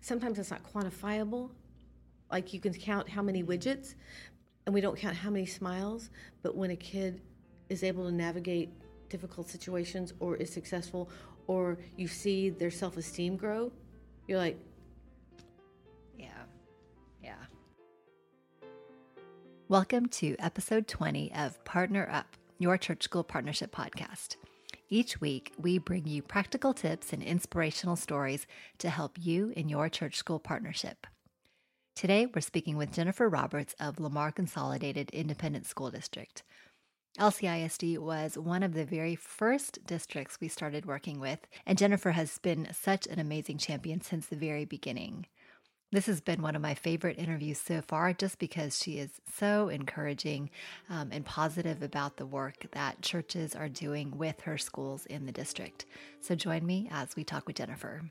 [0.00, 1.50] sometimes it's not quantifiable.
[2.30, 3.94] Like you can count how many widgets,
[4.66, 6.10] and we don't count how many smiles.
[6.42, 7.22] But when a kid
[7.68, 8.70] is able to navigate
[9.08, 11.10] difficult situations or is successful,
[11.46, 13.72] or you see their self esteem grow,
[14.26, 14.58] you're like,
[16.18, 16.28] yeah,
[17.22, 17.34] yeah.
[19.68, 24.36] Welcome to episode 20 of Partner Up, your church school partnership podcast.
[24.90, 28.46] Each week, we bring you practical tips and inspirational stories
[28.78, 31.06] to help you in your church school partnership.
[31.94, 36.42] Today, we're speaking with Jennifer Roberts of Lamar Consolidated Independent School District.
[37.18, 42.38] LCISD was one of the very first districts we started working with, and Jennifer has
[42.38, 45.26] been such an amazing champion since the very beginning.
[45.90, 49.70] This has been one of my favorite interviews so far just because she is so
[49.70, 50.50] encouraging
[50.90, 55.32] um, and positive about the work that churches are doing with her schools in the
[55.32, 55.86] district.
[56.20, 58.02] So join me as we talk with Jennifer.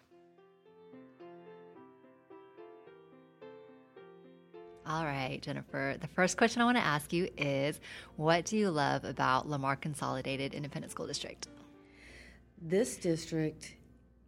[4.88, 5.98] All right, Jennifer.
[6.00, 7.80] The first question I want to ask you is
[8.16, 11.48] What do you love about Lamar Consolidated Independent School District?
[12.60, 13.76] This district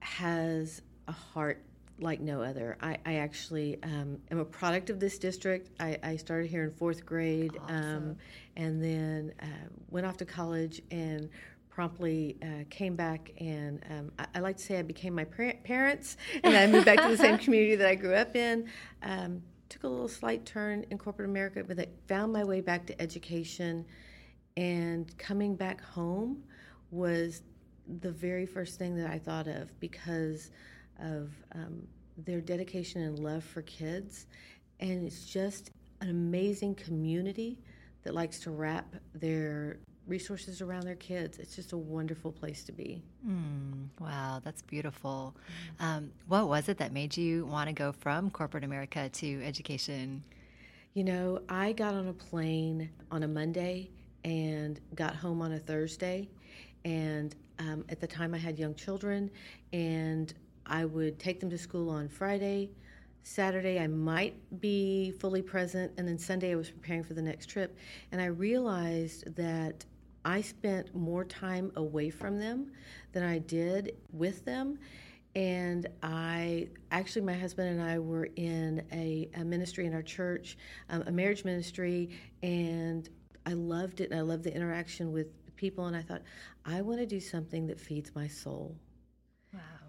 [0.01, 1.63] has a heart
[2.01, 2.77] like no other.
[2.81, 5.69] I, I actually um, am a product of this district.
[5.79, 7.95] I, I started here in fourth grade um, awesome.
[7.95, 8.17] um,
[8.55, 11.29] and then uh, went off to college and
[11.69, 16.17] promptly uh, came back and um, I, I, like to say I became my parents
[16.43, 18.69] and I moved back to the same community that I grew up in.
[19.01, 22.85] Um, took a little slight turn in corporate America, but I found my way back
[22.87, 23.85] to education
[24.57, 26.43] and coming back home
[26.91, 27.43] was
[28.01, 30.51] the very first thing that I thought of because
[31.01, 34.27] of um, their dedication and love for kids.
[34.79, 37.57] And it's just an amazing community
[38.03, 41.37] that likes to wrap their resources around their kids.
[41.37, 43.03] It's just a wonderful place to be.
[43.27, 45.35] Mm, wow, that's beautiful.
[45.79, 50.23] Um, what was it that made you want to go from corporate America to education?
[50.93, 53.91] You know, I got on a plane on a Monday
[54.25, 56.27] and got home on a Thursday.
[56.85, 59.29] And um, at the time, I had young children,
[59.73, 60.33] and
[60.69, 62.69] I would take them to school on Friday.
[63.23, 67.47] Saturday, I might be fully present, and then Sunday, I was preparing for the next
[67.47, 67.77] trip.
[68.11, 69.85] And I realized that
[70.23, 72.71] I spent more time away from them
[73.11, 74.79] than I did with them.
[75.35, 80.57] And I actually, my husband and I were in a, a ministry in our church,
[80.89, 82.09] um, a marriage ministry,
[82.41, 83.07] and
[83.45, 84.11] I loved it.
[84.11, 85.85] And I loved the interaction with people.
[85.85, 86.21] And I thought,
[86.65, 88.75] I want to do something that feeds my soul.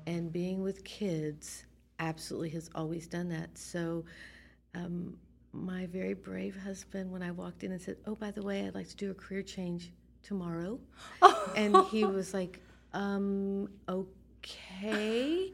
[0.06, 1.64] And being with kids
[1.98, 3.56] absolutely has always done that.
[3.56, 4.04] So,
[4.74, 5.16] um,
[5.52, 8.74] my very brave husband, when I walked in and said, Oh, by the way, I'd
[8.74, 10.78] like to do a career change tomorrow.
[11.56, 12.60] and he was like,
[12.92, 15.52] um, Okay.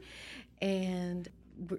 [0.61, 1.27] And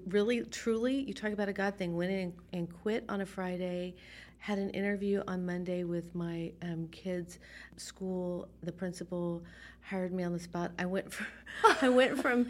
[0.06, 3.94] really, truly, you talk about a God thing, went in and quit on a Friday
[4.38, 7.38] had an interview on Monday with my um, kids'
[7.76, 8.48] school.
[8.62, 9.42] The principal
[9.82, 10.72] hired me on the spot.
[10.78, 11.26] I went from,
[11.82, 12.46] I went from,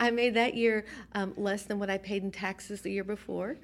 [0.00, 3.56] I made that year um, less than what I paid in taxes the year before,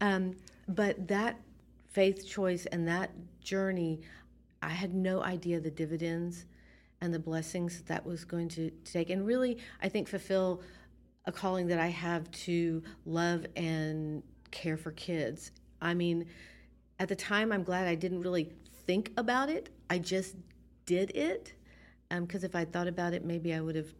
[0.00, 0.36] um,
[0.68, 1.40] but that
[1.88, 3.10] faith choice and that
[3.40, 4.00] journey,
[4.62, 6.44] I had no idea the dividends
[7.00, 10.62] and the blessings that was going to take, and really, I think fulfill
[11.24, 15.50] a calling that I have to love and care for kids.
[15.80, 16.26] I mean
[16.98, 18.50] at the time, I'm glad I didn't really
[18.86, 19.68] think about it.
[19.90, 20.36] I just
[20.86, 21.52] did it.
[22.08, 23.92] Because um, if I thought about it, maybe I would have,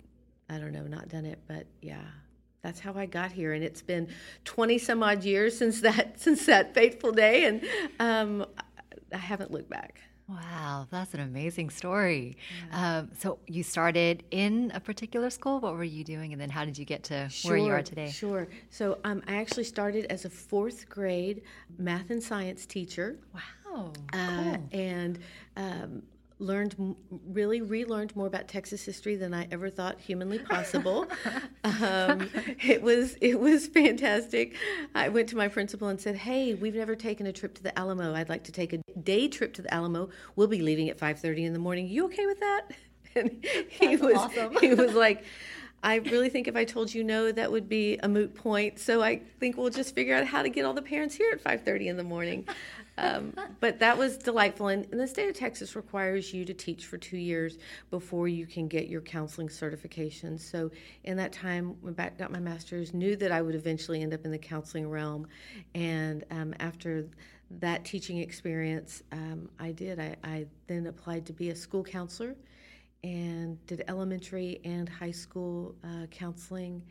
[0.49, 1.41] I don't know, not done it.
[1.47, 2.05] But yeah,
[2.63, 3.53] that's how I got here.
[3.53, 4.09] And it's been
[4.45, 7.63] 20 some odd years since that since that fateful day, and
[7.99, 8.47] um,
[9.13, 10.01] I haven't looked back.
[10.29, 12.37] Wow, that's an amazing story.
[12.73, 12.99] Yeah.
[12.99, 15.61] Um, so you started in a particular school.
[15.61, 17.83] What were you doing, and then how did you get to sure, where you are
[17.83, 18.11] today?
[18.11, 18.49] Sure.
[18.71, 21.43] So um, I actually started as a fourth grade
[21.79, 23.19] math and science teacher.
[23.33, 23.93] Wow.
[24.13, 24.69] Uh, cool.
[24.73, 25.19] And
[25.57, 26.03] um,
[26.39, 31.07] learned really relearned more about Texas history than I ever thought humanly possible.
[31.65, 32.29] um,
[32.63, 34.55] it was it was fantastic.
[34.95, 37.77] I went to my principal and said, "Hey, we've never taken a trip to the
[37.79, 38.15] Alamo.
[38.15, 40.11] I'd like to take a day trip to the Alamo.
[40.37, 41.89] We'll be leaving at 5:30 in the morning.
[41.89, 42.63] You okay with that?"
[43.15, 44.57] And he That's was awesome.
[44.61, 45.25] he was like.
[45.83, 48.81] I really think if I told you no, that would be a moot point.
[48.81, 51.43] So I think we'll just figure out how to get all the parents here at
[51.45, 52.47] 5:30 in the morning.
[52.99, 54.69] Um, but that was delightful.
[54.69, 57.59] And, and, the state of Texas requires you to teach for two years
[57.91, 60.39] before you can get your counseling certification.
[60.39, 60.71] So
[61.05, 64.25] in that time, when I got my master's, knew that I would eventually end up
[64.25, 65.27] in the counseling realm.
[65.75, 67.07] And um, after
[67.51, 70.01] that teaching experience, um, I did.
[70.01, 72.35] I, I then applied to be a school counselor
[73.05, 76.83] and did elementary and high school uh, counseling.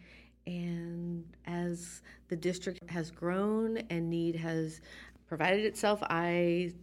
[0.47, 4.81] And as the district has grown and need has
[5.27, 6.73] provided itself, I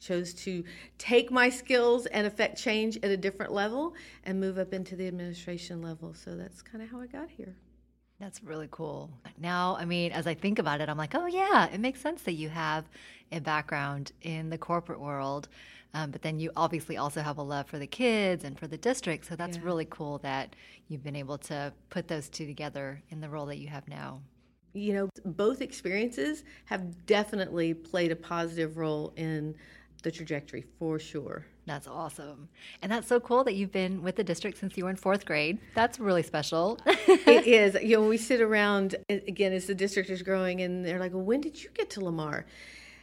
[0.00, 0.64] chose to
[0.98, 3.94] take my skills and affect change at a different level
[4.24, 6.14] and move up into the administration level.
[6.14, 7.54] So that's kind of how I got here.
[8.18, 9.10] That's really cool.
[9.38, 12.22] Now, I mean, as I think about it, I'm like, oh, yeah, it makes sense
[12.22, 12.84] that you have
[13.32, 15.48] a background in the corporate world.
[15.94, 18.76] Um, but then you obviously also have a love for the kids and for the
[18.76, 19.26] district.
[19.26, 19.64] So that's yeah.
[19.64, 20.54] really cool that
[20.88, 24.20] you've been able to put those two together in the role that you have now.
[24.72, 29.56] You know, both experiences have definitely played a positive role in
[30.02, 31.44] the trajectory for sure.
[31.66, 32.48] That's awesome.
[32.82, 35.24] And that's so cool that you've been with the district since you were in fourth
[35.24, 35.58] grade.
[35.74, 36.78] That's really special.
[36.86, 37.76] it is.
[37.82, 41.22] You know, we sit around again as the district is growing and they're like, well,
[41.22, 42.46] when did you get to Lamar?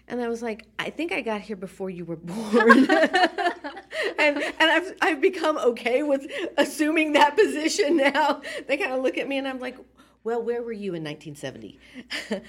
[0.09, 2.89] And I was like, I think I got here before you were born.
[4.19, 6.25] and and I've I've become okay with
[6.57, 8.41] assuming that position now.
[8.67, 9.77] They kind of look at me and I'm like,
[10.27, 11.79] well, where were you in 1970?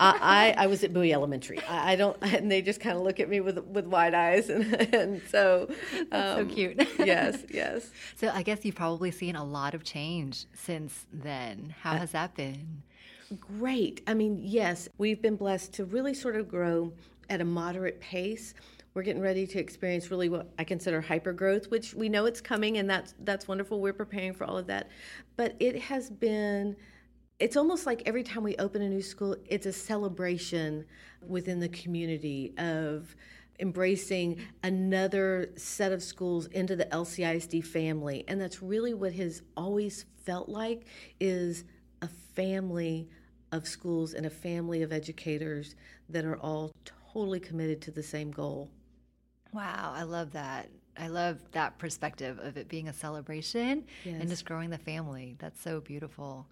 [0.00, 1.60] I, I, I was at Bowie Elementary.
[1.62, 4.50] I, I, don't, and they just kind of look at me with with wide eyes,
[4.50, 5.70] and, and so
[6.10, 6.76] um, so cute.
[6.98, 7.88] yes, yes.
[8.16, 11.72] So I guess you've probably seen a lot of change since then.
[11.80, 12.82] How uh, has that been?
[13.38, 14.02] Great.
[14.08, 16.92] I mean, yes, we've been blessed to really sort of grow
[17.28, 18.54] at a moderate pace
[18.92, 22.40] we're getting ready to experience really what I consider hyper growth, which we know it's
[22.40, 23.80] coming, and that's that's wonderful.
[23.80, 24.88] We're preparing for all of that,
[25.36, 26.74] but it has been
[27.40, 30.84] it's almost like every time we open a new school, it's a celebration
[31.26, 33.16] within the community of
[33.58, 38.24] embracing another set of schools into the LCISD family.
[38.28, 40.86] And that's really what has always felt like
[41.18, 41.64] is
[42.02, 43.08] a family
[43.52, 45.74] of schools and a family of educators
[46.10, 46.70] that are all
[47.12, 48.70] totally committed to the same goal.
[49.52, 50.68] Wow, I love that.
[50.96, 54.16] I love that perspective of it being a celebration yes.
[54.20, 55.36] and just growing the family.
[55.38, 56.46] That's so beautiful.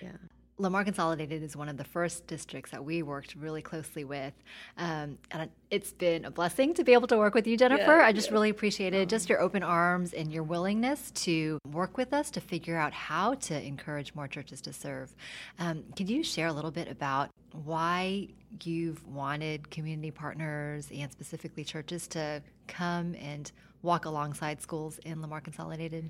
[0.00, 0.12] Yeah.
[0.58, 4.32] Lamar Consolidated is one of the first districts that we worked really closely with.
[4.78, 7.98] Um, and it's been a blessing to be able to work with you, Jennifer.
[7.98, 8.34] Yeah, I just yeah.
[8.34, 12.78] really appreciated just your open arms and your willingness to work with us to figure
[12.78, 15.14] out how to encourage more churches to serve.
[15.58, 18.28] Um, can you share a little bit about why
[18.64, 23.52] you've wanted community partners and specifically churches to come and
[23.82, 26.08] walk alongside schools in Lamar Consolidated?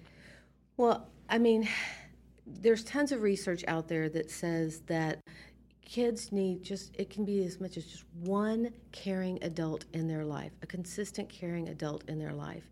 [0.76, 1.68] Well, I mean,
[2.46, 5.20] there's tons of research out there that says that
[5.84, 10.24] kids need just it can be as much as just one caring adult in their
[10.24, 12.64] life a consistent caring adult in their life.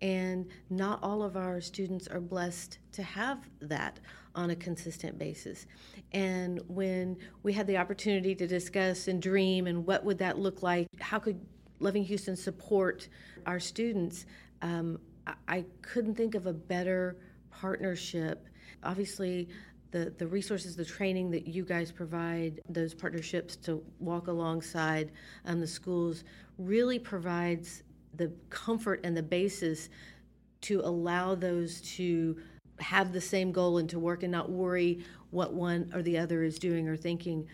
[0.00, 3.98] And not all of our students are blessed to have that
[4.34, 5.66] on a consistent basis.
[6.12, 10.62] And when we had the opportunity to discuss and dream and what would that look
[10.62, 11.40] like how could
[11.80, 13.08] loving houston support
[13.46, 14.26] our students
[14.62, 14.98] um,
[15.46, 17.16] I couldn't think of a better
[17.50, 18.48] partnership
[18.82, 19.48] Obviously,
[19.90, 25.12] the, the resources, the training that you guys provide, those partnerships to walk alongside
[25.46, 26.24] um, the schools
[26.58, 27.82] really provides
[28.14, 29.88] the comfort and the basis
[30.60, 32.36] to allow those to
[32.80, 36.42] have the same goal and to work and not worry what one or the other
[36.42, 37.46] is doing or thinking.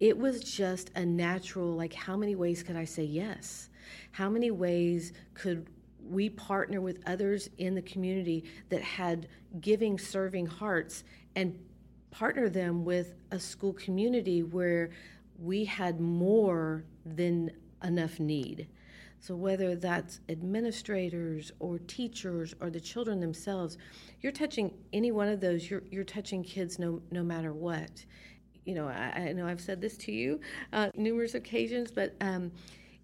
[0.00, 3.70] It was just a natural, like, how many ways could I say yes?
[4.12, 5.66] How many ways could
[6.08, 9.28] we partner with others in the community that had
[9.60, 11.04] giving, serving hearts
[11.34, 11.58] and
[12.10, 14.90] partner them with a school community where
[15.38, 17.50] we had more than
[17.84, 18.68] enough need.
[19.20, 23.76] So, whether that's administrators or teachers or the children themselves,
[24.20, 28.04] you're touching any one of those, you're, you're touching kids no, no matter what.
[28.64, 30.40] You know, I, I know I've said this to you
[30.72, 32.52] uh, numerous occasions, but um,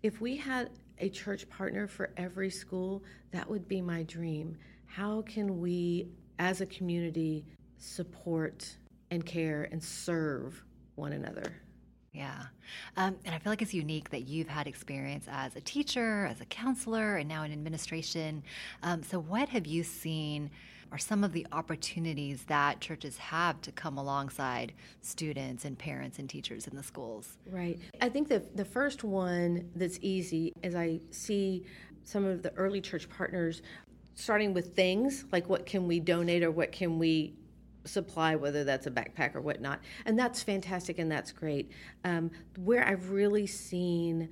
[0.03, 0.71] if we had
[1.03, 4.57] a church partner for every school, that would be my dream.
[4.87, 7.45] How can we, as a community,
[7.77, 8.77] support
[9.11, 10.63] and care and serve
[10.95, 11.53] one another?
[12.13, 12.43] Yeah.
[12.97, 16.41] Um, and I feel like it's unique that you've had experience as a teacher, as
[16.41, 18.43] a counselor, and now in administration.
[18.83, 20.51] Um, so, what have you seen
[20.93, 26.29] are some of the opportunities that churches have to come alongside students and parents and
[26.29, 27.39] teachers in the schools?
[27.51, 27.79] Right.
[28.03, 31.65] I think the, the first one that's easy is I see
[32.05, 33.63] some of the early church partners
[34.15, 37.33] starting with things like what can we donate or what can we
[37.87, 39.81] supply, whether that's a backpack or whatnot.
[40.05, 41.73] And that's fantastic and that's great.
[42.05, 44.29] Um, where I've really seen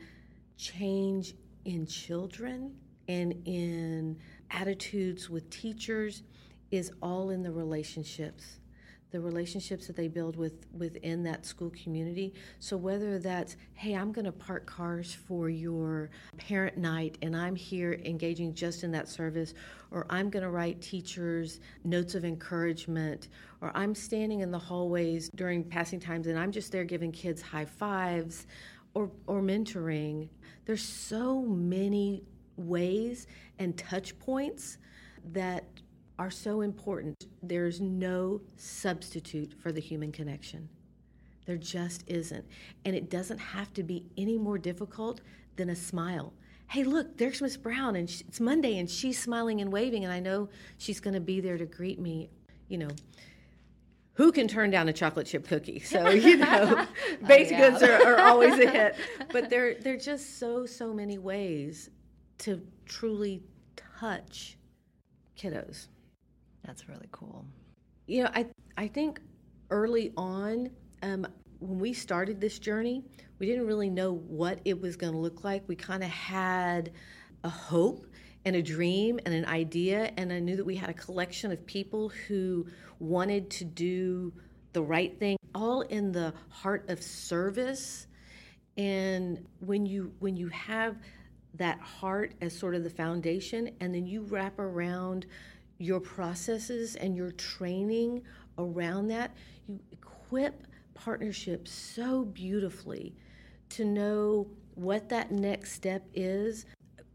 [0.58, 1.32] change
[1.64, 2.74] in children
[3.08, 4.18] and in
[4.50, 6.22] attitudes with teachers
[6.70, 8.60] is all in the relationships.
[9.10, 12.32] the relationships that they build with within that school community.
[12.58, 17.56] So whether that's, hey, I'm going to park cars for your parent night and I'm
[17.56, 19.54] here engaging just in that service,
[19.90, 23.28] or I'm going to write teachers notes of encouragement,
[23.60, 27.42] or I'm standing in the hallways during passing times and I'm just there giving kids
[27.42, 28.46] high fives
[28.94, 30.28] or or mentoring.
[30.66, 32.22] There's so many
[32.56, 33.26] ways
[33.58, 34.78] and touch points
[35.32, 35.64] that
[36.20, 37.24] are so important.
[37.42, 40.68] There's no substitute for the human connection.
[41.46, 42.44] There just isn't.
[42.84, 45.22] And it doesn't have to be any more difficult
[45.56, 46.34] than a smile.
[46.68, 50.20] Hey, look, there's Miss Brown, and it's Monday, and she's smiling and waving, and I
[50.20, 52.28] know she's going to be there to greet me.
[52.68, 52.90] You know,
[54.12, 55.80] who can turn down a chocolate chip cookie?
[55.80, 56.86] So you know,
[57.26, 57.70] baked oh, yeah.
[57.70, 58.94] goods are, are always a hit.
[59.32, 61.88] But there, there are just so so many ways
[62.40, 63.42] to truly
[63.98, 64.58] touch
[65.38, 65.86] kiddos.
[66.70, 67.44] That's really cool.
[68.06, 68.46] You know, I
[68.76, 69.20] I think
[69.70, 70.70] early on,
[71.02, 71.26] um,
[71.58, 73.02] when we started this journey,
[73.40, 75.64] we didn't really know what it was going to look like.
[75.66, 76.92] We kind of had
[77.42, 78.06] a hope
[78.44, 81.66] and a dream and an idea, and I knew that we had a collection of
[81.66, 82.68] people who
[83.00, 84.32] wanted to do
[84.72, 88.06] the right thing, all in the heart of service.
[88.76, 90.98] And when you when you have
[91.54, 95.26] that heart as sort of the foundation, and then you wrap around
[95.80, 98.22] your processes and your training
[98.58, 99.34] around that,
[99.66, 103.16] you equip partnerships so beautifully
[103.70, 106.66] to know what that next step is.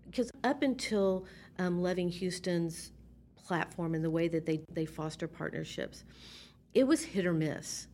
[0.05, 1.25] Because up until
[1.59, 2.91] um, Loving Houston's
[3.35, 6.03] platform and the way that they, they foster partnerships,
[6.73, 7.87] it was hit or miss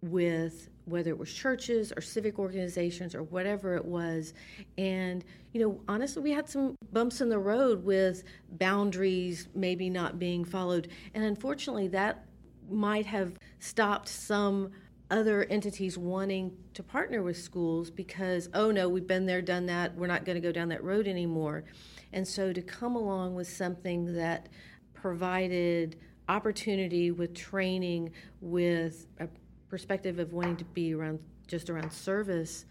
[0.00, 4.32] with whether it was churches or civic organizations or whatever it was.
[4.78, 10.18] And, you know, honestly, we had some bumps in the road with boundaries maybe not
[10.18, 10.88] being followed.
[11.12, 12.24] And unfortunately, that
[12.70, 14.70] might have stopped some
[15.10, 19.94] other entities wanting to partner with schools because, oh no, we've been there, done that,
[19.96, 21.64] we're not going to go down that road anymore.
[22.12, 24.48] And so to come along with something that
[24.94, 25.96] provided
[26.28, 29.28] opportunity with training, with a
[29.68, 32.66] perspective of wanting to be around just around service,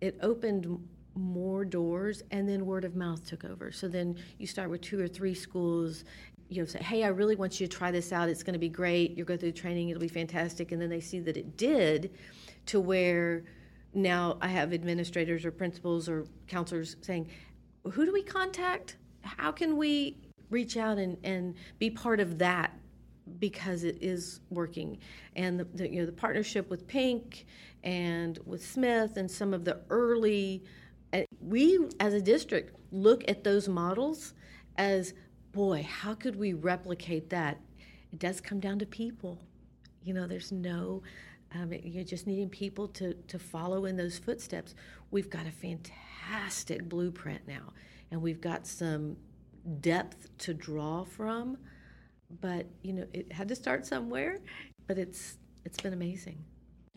[0.00, 0.78] it opened
[1.14, 3.70] more doors and then word of mouth took over.
[3.70, 6.04] So then you start with two or three schools,
[6.48, 8.28] you know, say, hey, I really want you to try this out.
[8.28, 9.16] It's going to be great.
[9.16, 10.72] You'll go through training, it'll be fantastic.
[10.72, 12.12] And then they see that it did
[12.66, 13.44] to where
[13.92, 17.28] now I have administrators or principals or counselors saying,
[17.92, 18.96] who do we contact?
[19.22, 20.16] How can we
[20.50, 22.72] reach out and, and be part of that
[23.38, 24.98] because it is working.
[25.36, 27.46] And the, the, you know the partnership with Pink
[27.82, 30.64] and with Smith and some of the early,
[31.12, 34.34] uh, we as a district look at those models
[34.76, 35.14] as
[35.52, 37.60] boy, how could we replicate that?
[38.12, 39.38] It does come down to people.
[40.02, 41.02] You know, there's no.
[41.54, 44.74] Um, you're just needing people to, to follow in those footsteps.
[45.12, 47.72] We've got a fantastic blueprint now,
[48.10, 49.16] and we've got some
[49.80, 51.58] depth to draw from
[52.40, 54.38] but you know it had to start somewhere
[54.86, 56.44] but it's it's been amazing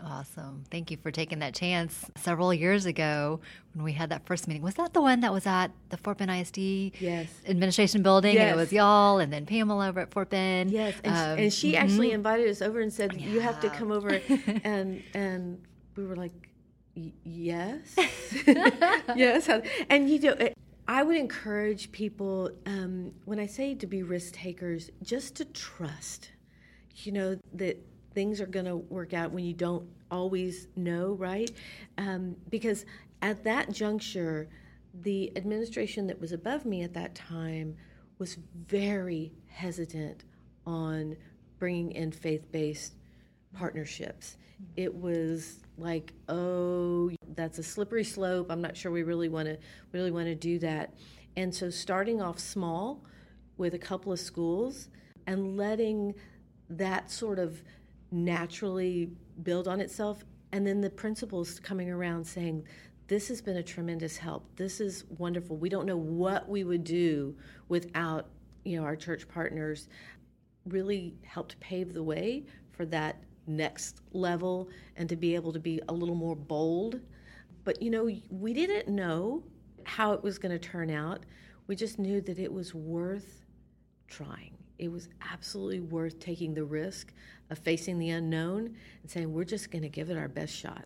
[0.03, 0.63] Awesome.
[0.69, 3.39] Thank you for taking that chance several years ago
[3.73, 4.61] when we had that first meeting.
[4.61, 7.27] Was that the one that was at the Fort Bend ISD yes.
[7.47, 8.35] administration building?
[8.35, 8.43] Yes.
[8.43, 10.69] And it was y'all and then Pamela over at Fort Bend.
[10.69, 10.93] Yes.
[11.03, 11.83] And, um, she, and she mm-hmm.
[11.83, 13.27] actually invited us over and said, yeah.
[13.27, 14.09] You have to come over.
[14.63, 15.65] and and
[15.95, 16.47] we were like,
[17.23, 17.95] Yes.
[19.15, 19.49] yes.
[19.89, 20.49] And you know,
[20.87, 26.31] I would encourage people um, when I say to be risk takers, just to trust.
[26.95, 27.77] You know that
[28.13, 31.51] things are going to work out when you don't always know, right?
[31.97, 32.85] Um, because
[33.21, 34.47] at that juncture,
[35.01, 37.75] the administration that was above me at that time
[38.17, 40.23] was very hesitant
[40.65, 41.15] on
[41.59, 42.93] bringing in faith-based
[43.53, 44.37] partnerships.
[44.75, 48.47] It was like, oh, that's a slippery slope.
[48.49, 49.57] I'm not sure we really want to
[49.93, 50.93] really want to do that.
[51.37, 53.05] And so starting off small
[53.57, 54.89] with a couple of schools
[55.25, 56.15] and letting
[56.69, 57.63] that sort of
[58.11, 59.11] naturally
[59.43, 62.65] build on itself and then the principals coming around saying
[63.07, 64.45] this has been a tremendous help.
[64.55, 65.57] This is wonderful.
[65.57, 67.37] We don't know what we would do
[67.69, 68.27] without,
[68.65, 69.87] you know, our church partners
[70.65, 75.79] really helped pave the way for that next level and to be able to be
[75.87, 76.99] a little more bold.
[77.67, 79.43] But you know, we didn't know
[79.83, 81.25] how it was going to turn out.
[81.67, 83.45] We just knew that it was worth
[84.07, 84.53] trying.
[84.79, 87.11] It was absolutely worth taking the risk
[87.49, 90.85] of facing the unknown and saying, we're just going to give it our best shot.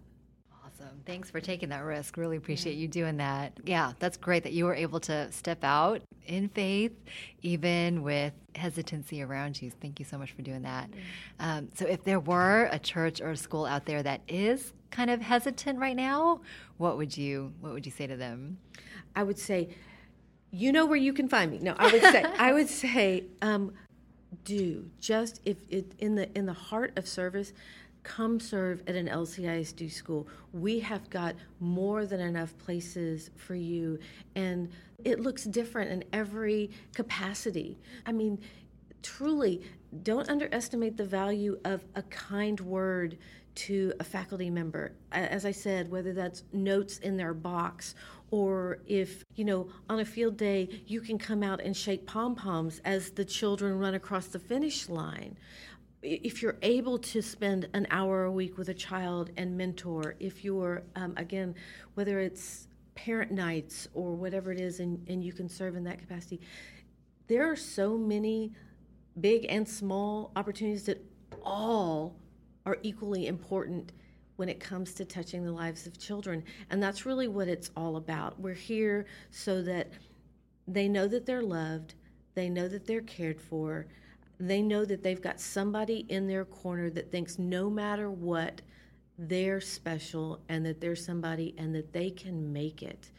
[0.82, 1.02] Awesome.
[1.06, 2.18] Thanks for taking that risk.
[2.18, 3.54] Really appreciate you doing that.
[3.66, 6.94] Yeah, that's great that you were able to step out in faith,
[7.42, 9.72] even with hesitancy around you.
[9.72, 10.90] Thank you so much for doing that.
[11.40, 15.10] Um, so, if there were a church or a school out there that is kind
[15.10, 16.42] of hesitant right now,
[16.78, 18.58] what would you what would you say to them?
[19.16, 19.70] I would say,
[20.52, 21.60] you know where you can find me.
[21.60, 23.74] No, I would say, I would say, um,
[24.46, 27.54] do just if it in the in the heart of service
[28.04, 30.28] come serve at an LCISD school.
[30.54, 34.00] We have got more than enough places for you,
[34.36, 34.70] and
[35.04, 37.78] it looks different in every capacity.
[38.06, 38.40] I mean,
[39.02, 39.62] truly,
[40.04, 43.18] don't underestimate the value of a kind word
[43.54, 44.94] to a faculty member.
[45.12, 47.96] As I said, whether that's notes in their box
[48.32, 52.34] or if, you know, on a field day, you can come out and shake pom
[52.34, 55.38] poms as the children run across the finish line
[56.02, 60.44] if you're able to spend an hour a week with a child and mentor, if
[60.44, 61.54] you're, um, again,
[61.94, 66.00] whether it's parent nights or whatever it is, and, and you can serve in that
[66.00, 66.42] capacity,
[67.28, 68.52] there are so many
[69.20, 71.04] big and small opportunities that
[71.44, 72.16] all
[72.66, 73.92] are equally important
[74.38, 76.44] when it comes to touching the lives of children.
[76.72, 78.40] And that's really what it's all about.
[78.40, 79.92] We're here so that
[80.68, 81.94] they know that they're loved,
[82.34, 83.88] they know that they're cared for,
[84.42, 88.62] they know that they've got somebody in their corner that thinks no matter what,
[89.18, 93.12] they're special and that they're somebody and that they can make it.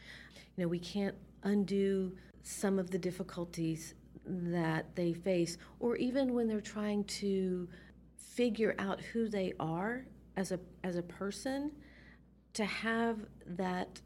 [0.55, 2.11] You know, we can't undo
[2.41, 3.93] some of the difficulties
[4.25, 7.69] that they face, or even when they're trying to
[8.17, 11.71] figure out who they are as a as a person,
[12.53, 14.01] to have that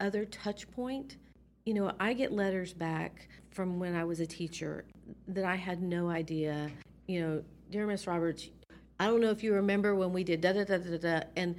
[0.00, 1.16] other touch point.
[1.64, 4.84] You know, I get letters back from when I was a teacher
[5.28, 6.70] that I had no idea.
[7.06, 8.48] You know, dear Miss Roberts,
[8.98, 11.56] I don't know if you remember when we did da da da da da, and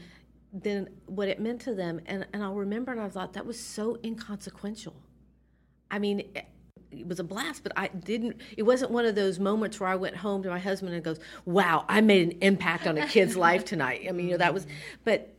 [0.54, 3.60] then what it meant to them, and and I'll remember, and I thought that was
[3.60, 4.96] so inconsequential.
[5.92, 6.22] I mean.
[6.36, 6.46] It,
[6.89, 8.39] it was a blast, but I didn't.
[8.56, 11.20] It wasn't one of those moments where I went home to my husband and goes,
[11.46, 14.54] "Wow, I made an impact on a kid's life tonight." I mean, you know, that
[14.54, 14.66] was.
[15.04, 15.36] But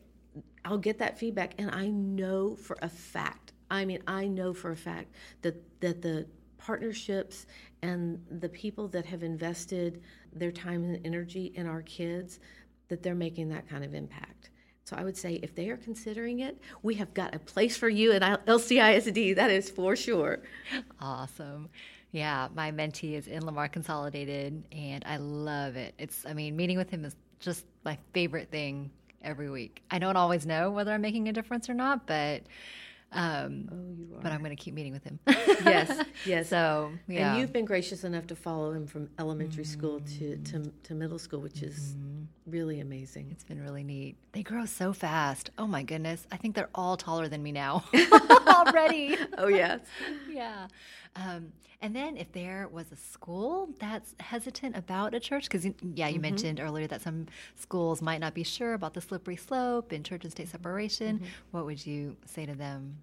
[0.64, 3.52] I'll get that feedback, and I know for a fact.
[3.70, 6.26] I mean, I know for a fact that that the
[6.58, 7.46] partnerships
[7.82, 12.40] and the people that have invested their time and energy in our kids
[12.88, 14.50] that they're making that kind of impact.
[14.84, 17.88] So I would say if they are considering it, we have got a place for
[17.88, 19.36] you at LCISD.
[19.36, 20.40] That is for sure.
[21.00, 21.68] Awesome.
[22.10, 25.94] Yeah, my mentee is in Lamar Consolidated, and I love it.
[25.98, 28.90] It's, I mean, meeting with him is just my favorite thing
[29.22, 29.82] every week.
[29.90, 32.44] I don't always know whether I'm making a difference or not, but
[33.12, 35.18] um, oh, but I'm going to keep meeting with him.
[35.26, 36.48] yes, yes.
[36.48, 37.32] So, yeah.
[37.32, 39.78] And you've been gracious enough to follow him from elementary mm-hmm.
[39.78, 42.24] school to, to, to, middle school, which is mm-hmm.
[42.46, 43.28] really amazing.
[43.30, 44.16] It's been really neat.
[44.32, 45.50] They grow so fast.
[45.56, 46.26] Oh my goodness.
[46.30, 47.84] I think they're all taller than me now
[48.46, 49.16] already.
[49.38, 49.80] oh, yes.
[50.30, 50.68] yeah.
[51.18, 56.08] Um, and then if there was a school that's hesitant about a church, because yeah,
[56.08, 56.22] you mm-hmm.
[56.22, 60.24] mentioned earlier that some schools might not be sure about the slippery slope and church
[60.24, 61.26] and state separation, mm-hmm.
[61.50, 62.98] what would you say to them?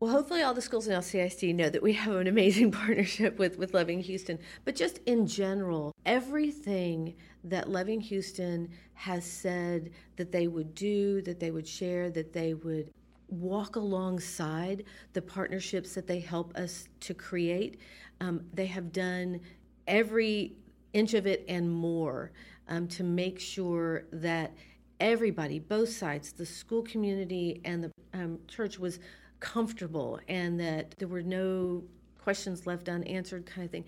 [0.00, 3.58] Well, hopefully, all the schools in LCISD know that we have an amazing partnership with,
[3.58, 4.38] with Loving Houston.
[4.64, 11.40] But just in general, everything that Loving Houston has said that they would do, that
[11.40, 12.90] they would share, that they would
[13.28, 17.78] walk alongside the partnerships that they help us to create.
[18.20, 19.40] Um, they have done
[19.86, 20.56] every
[20.92, 22.30] inch of it and more
[22.68, 24.54] um, to make sure that
[25.00, 29.00] everybody, both sides, the school community and the um, church, was
[29.40, 31.82] comfortable and that there were no
[32.18, 33.84] questions left unanswered, kind of thing.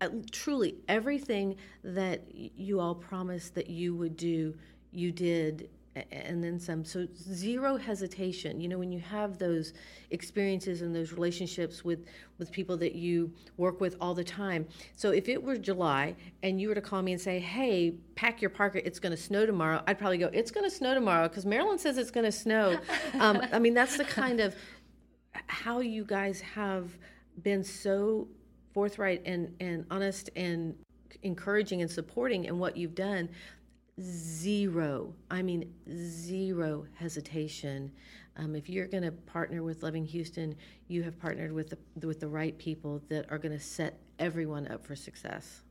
[0.00, 4.54] Uh, truly, everything that you all promised that you would do,
[4.90, 5.68] you did
[6.10, 6.84] and then some.
[6.84, 8.60] So zero hesitation.
[8.60, 9.72] You know, when you have those
[10.10, 12.06] experiences and those relationships with
[12.38, 14.66] with people that you work with all the time.
[14.96, 18.40] So if it were July and you were to call me and say, "Hey, pack
[18.40, 18.84] your parka.
[18.86, 21.78] It's going to snow tomorrow," I'd probably go, "It's going to snow tomorrow," because Marilyn
[21.78, 22.78] says it's going to snow.
[23.20, 24.54] Um, I mean, that's the kind of
[25.46, 26.96] how you guys have
[27.42, 28.28] been so
[28.72, 30.74] forthright and and honest and
[31.22, 33.28] encouraging and supporting in what you've done
[34.00, 37.90] zero, I mean, zero hesitation.
[38.36, 40.54] Um, if you're going to partner with Loving Houston,
[40.86, 44.68] you have partnered with the, with the right people that are going to set everyone
[44.68, 45.62] up for success.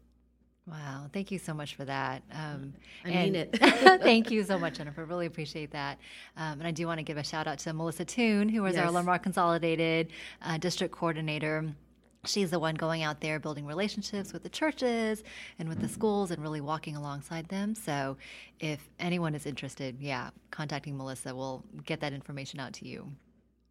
[0.67, 2.23] Wow, thank you so much for that.
[2.29, 2.73] Um,
[3.05, 3.57] I mean it.
[3.61, 5.05] thank you so much, Jennifer.
[5.05, 5.97] Really appreciate that.
[6.35, 8.75] Um, and I do want to give a shout out to Melissa Toon, who was
[8.75, 8.83] yes.
[8.83, 10.11] our Lamar Consolidated
[10.41, 11.73] uh, District Coordinator
[12.25, 15.23] she's the one going out there building relationships with the churches
[15.59, 17.75] and with the schools and really walking alongside them.
[17.75, 18.17] So
[18.59, 23.09] if anyone is interested, yeah, contacting Melissa will get that information out to you.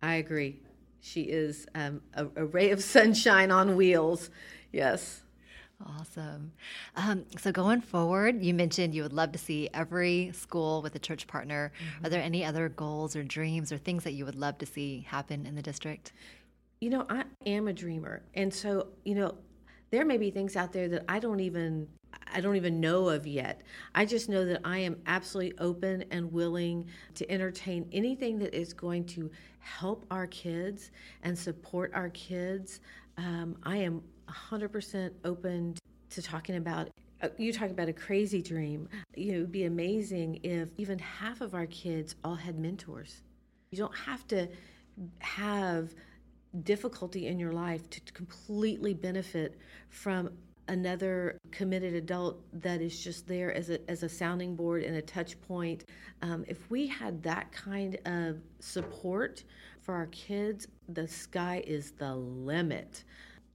[0.02, 0.60] I agree.
[1.00, 4.30] She is um, a, a ray of sunshine on wheels.
[4.72, 5.22] Yes.
[5.84, 6.52] Awesome.
[6.96, 10.98] Um, so going forward, you mentioned you would love to see every school with a
[10.98, 11.70] church partner.
[11.76, 12.06] Mm-hmm.
[12.06, 15.06] Are there any other goals or dreams or things that you would love to see
[15.06, 16.12] happen in the district?
[16.80, 18.22] You know, I am a dreamer.
[18.34, 19.34] And so, you know,
[19.90, 21.88] there may be things out there that I don't even
[22.32, 23.62] I don't even know of yet.
[23.94, 28.72] I just know that I am absolutely open and willing to entertain anything that is
[28.72, 30.90] going to help our kids
[31.22, 32.80] and support our kids.
[33.16, 35.76] Um, I am 100% open
[36.10, 36.88] to talking about
[37.22, 38.88] uh, you talk about a crazy dream.
[39.14, 43.22] You know, it would be amazing if even half of our kids all had mentors.
[43.70, 44.48] You don't have to
[45.20, 45.94] have
[46.64, 49.58] difficulty in your life to completely benefit
[49.90, 50.30] from
[50.68, 55.02] another committed adult that is just there as a, as a sounding board and a
[55.02, 55.84] touch point.
[56.22, 59.44] Um, if we had that kind of support
[59.80, 63.04] for our kids, the sky is the limit.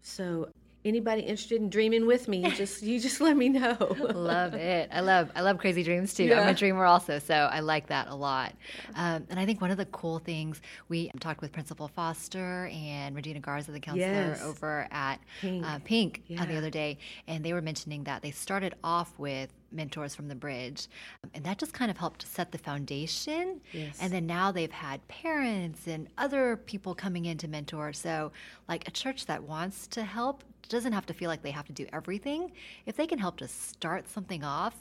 [0.02, 0.50] So
[0.84, 3.78] anybody interested in dreaming with me, you just you just let me know.
[4.00, 4.90] love it.
[4.92, 6.26] I love I love crazy dreams too.
[6.26, 6.42] Yeah.
[6.42, 8.54] I'm a dreamer also, so I like that a lot.
[8.96, 13.16] Um, and I think one of the cool things we talked with Principal Foster and
[13.16, 14.42] Regina Garza, the counselor yes.
[14.42, 16.42] over at Pink, uh, Pink yeah.
[16.42, 20.28] uh, the other day, and they were mentioning that they started off with mentors from
[20.28, 20.88] the bridge.
[21.34, 23.62] And that just kind of helped set the foundation.
[23.72, 23.98] Yes.
[24.02, 27.94] And then now they've had parents and other people coming in to mentor.
[27.94, 28.32] So,
[28.68, 31.74] like a church that wants to help doesn't have to feel like they have to
[31.74, 32.52] do everything.
[32.86, 34.76] If they can help to start something off,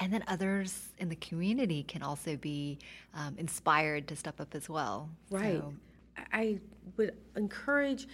[0.00, 2.78] and then others in the community can also be
[3.14, 5.08] um, inspired to step up as well.
[5.30, 5.60] Right.
[5.60, 5.72] So.
[6.32, 6.58] I
[6.96, 8.06] would encourage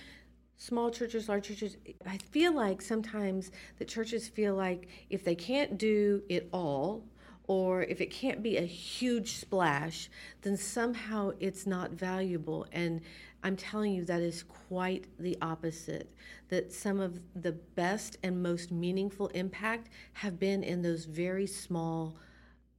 [0.60, 5.78] small churches, large churches, I feel like sometimes the churches feel like if they can't
[5.78, 7.02] do it all,
[7.48, 10.08] or if it can't be a huge splash,
[10.42, 12.66] then somehow it's not valuable.
[12.72, 13.00] And
[13.42, 16.12] I'm telling you, that is quite the opposite.
[16.50, 22.14] That some of the best and most meaningful impact have been in those very small,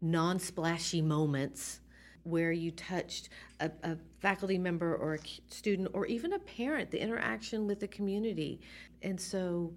[0.02, 1.82] non splashy moments
[2.24, 3.30] where you touched
[3.60, 7.88] a, a, faculty member or a student or even a parent, the interaction with the
[7.88, 8.62] community.
[9.02, 9.74] And so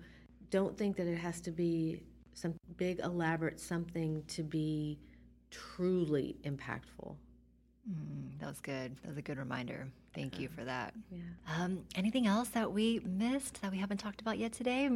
[0.51, 2.03] don't think that it has to be
[2.35, 4.99] some big, elaborate something to be
[5.51, 7.17] truly impactful.
[7.91, 8.97] Mm, that was good.
[9.03, 9.89] That was a good reminder.
[10.15, 10.95] Thank you for that.
[11.11, 11.19] Yeah.
[11.59, 14.89] Um, anything else that we missed that we haven't talked about yet today?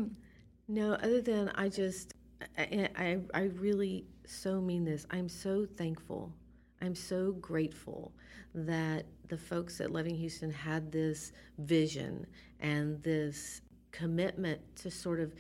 [0.69, 2.13] No, other than I just,
[2.57, 5.07] I, I, I really so mean this.
[5.11, 6.33] I'm so thankful
[6.81, 8.13] I'm so grateful
[8.55, 12.27] that the folks at Loving Houston had this vision
[12.61, 13.61] and this
[13.91, 15.35] commitment to sort of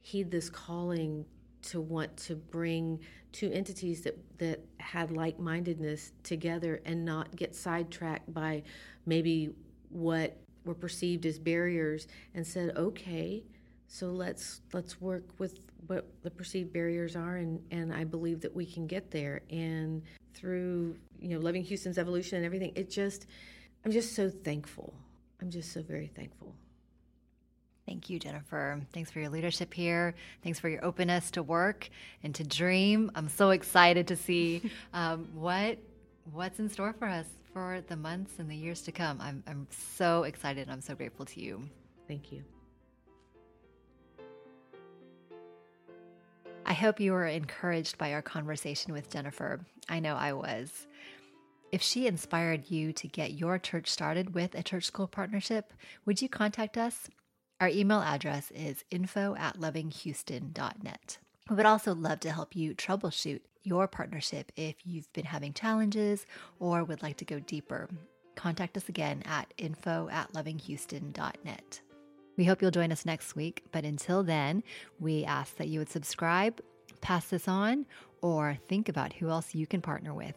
[0.00, 1.24] heed this calling
[1.62, 2.98] to want to bring
[3.32, 8.62] two entities that, that had like mindedness together and not get sidetracked by
[9.06, 9.50] maybe
[9.90, 13.44] what were perceived as barriers and said, okay,
[13.86, 18.54] so let's let's work with what the perceived barriers are and, and I believe that
[18.54, 19.42] we can get there.
[19.50, 20.02] And
[20.34, 22.72] through you know loving Houston's evolution and everything.
[22.74, 23.26] It just
[23.84, 24.94] I'm just so thankful.
[25.40, 26.54] I'm just so very thankful.
[27.86, 28.80] Thank you, Jennifer.
[28.92, 30.14] Thanks for your leadership here.
[30.44, 31.88] Thanks for your openness to work
[32.22, 33.10] and to dream.
[33.14, 35.78] I'm so excited to see um, what
[36.32, 39.20] what's in store for us for the months and the years to come.
[39.20, 40.68] I'm, I'm so excited.
[40.70, 41.62] I'm so grateful to you.
[42.06, 42.44] Thank you.
[46.66, 49.60] I hope you were encouraged by our conversation with Jennifer.
[49.88, 50.86] I know I was.
[51.72, 55.72] If she inspired you to get your church started with a church school partnership,
[56.04, 57.08] would you contact us?
[57.60, 61.18] Our email address is info at lovinghouston.net.
[61.48, 66.24] We would also love to help you troubleshoot your partnership if you've been having challenges
[66.58, 67.88] or would like to go deeper.
[68.34, 71.80] Contact us again at info at lovinghouston.net.
[72.36, 73.64] We hope you'll join us next week.
[73.72, 74.62] But until then,
[74.98, 76.60] we ask that you would subscribe,
[77.00, 77.86] pass this on,
[78.22, 80.34] or think about who else you can partner with.